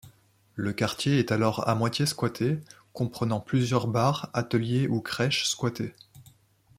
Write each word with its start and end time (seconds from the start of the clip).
Le 0.55 0.73
quartier 0.73 1.19
est 1.19 1.31
alors 1.31 1.69
à 1.69 1.75
moitié 1.75 2.07
squatté, 2.07 2.59
comprenant 2.91 3.39
plusieurs 3.39 3.85
bars, 3.85 4.31
ateliers 4.33 4.87
ou 4.87 4.99
crèches 4.99 5.45
squattés. 5.45 5.93